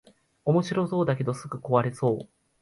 [0.45, 2.27] おもしろそうだけどすぐ壊れそう